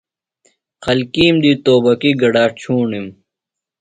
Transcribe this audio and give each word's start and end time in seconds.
خلکیم 0.83 1.35
دی 1.43 1.51
توبکی 1.65 2.11
گڈا 2.21 2.45
چھوݨِم۔ 2.59 3.07